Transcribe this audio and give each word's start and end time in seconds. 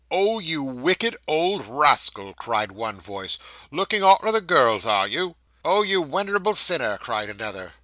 'Oh, 0.09 0.39
you 0.39 0.63
wicked 0.63 1.15
old 1.27 1.63
rascal,' 1.67 2.33
cried 2.33 2.71
one 2.71 2.99
voice, 2.99 3.37
'looking 3.69 4.03
arter 4.03 4.31
the 4.31 4.41
girls, 4.41 4.83
are 4.83 5.07
you?' 5.07 5.35
'Oh, 5.63 5.83
you 5.83 6.01
wenerable 6.01 6.55
sinner,' 6.55 6.97
cried 6.97 7.29
another. 7.29 7.73